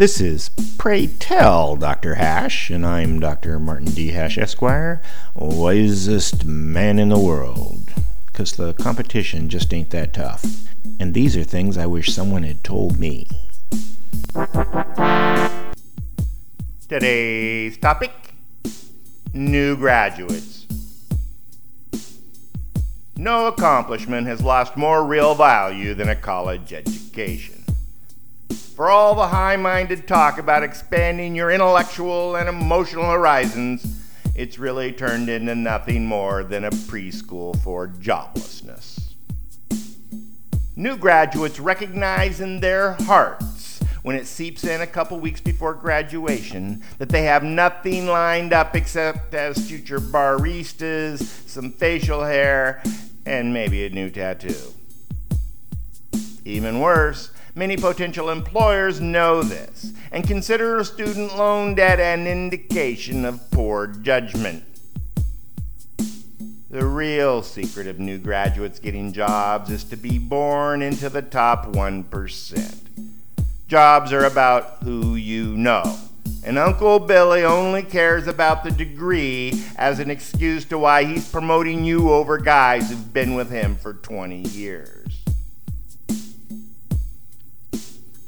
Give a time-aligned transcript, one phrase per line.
[0.00, 2.14] This is Pray Tell Dr.
[2.14, 3.58] Hash, and I'm Dr.
[3.58, 4.12] Martin D.
[4.12, 5.02] Hash, Esquire,
[5.34, 7.92] wisest man in the world.
[8.24, 10.42] Because the competition just ain't that tough.
[10.98, 13.28] And these are things I wish someone had told me.
[16.88, 18.10] Today's topic
[19.34, 20.66] New graduates.
[23.18, 27.59] No accomplishment has lost more real value than a college education.
[28.80, 33.84] For all the high minded talk about expanding your intellectual and emotional horizons,
[34.34, 39.12] it's really turned into nothing more than a preschool for joblessness.
[40.76, 46.82] New graduates recognize in their hearts when it seeps in a couple weeks before graduation
[46.96, 52.82] that they have nothing lined up except as future baristas, some facial hair,
[53.26, 54.72] and maybe a new tattoo.
[56.46, 63.26] Even worse, many potential employers know this and consider a student loan debt an indication
[63.26, 64.64] of poor judgment.
[66.70, 71.66] The real secret of new graduates getting jobs is to be born into the top
[71.66, 72.74] 1%.
[73.68, 75.98] Jobs are about who you know.
[76.42, 81.84] And Uncle Billy only cares about the degree as an excuse to why he's promoting
[81.84, 85.00] you over guys who've been with him for 20 years.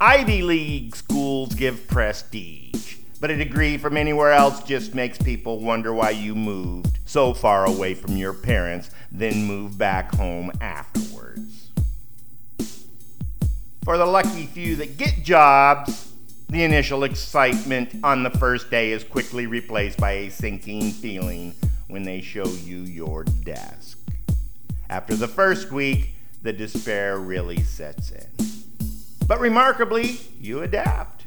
[0.05, 5.95] Ivy League schools give prestige, but a degree from anywhere else just makes people wonder
[5.95, 11.71] why you moved so far away from your parents, then moved back home afterwards.
[13.85, 16.13] For the lucky few that get jobs,
[16.49, 21.55] the initial excitement on the first day is quickly replaced by a sinking feeling
[21.87, 24.01] when they show you your desk.
[24.91, 28.52] After the first week, the despair really sets in.
[29.33, 31.25] But remarkably, you adapt.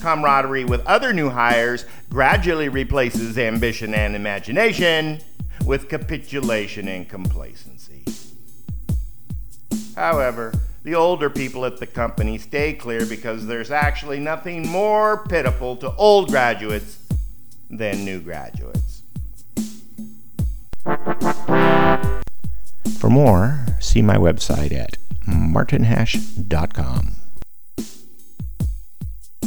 [0.00, 5.18] Camaraderie with other new hires gradually replaces ambition and imagination
[5.66, 8.04] with capitulation and complacency.
[9.96, 10.52] However,
[10.84, 15.92] the older people at the company stay clear because there's actually nothing more pitiful to
[15.96, 16.98] old graduates
[17.68, 19.02] than new graduates.
[23.00, 27.19] For more, see my website at martinhash.com.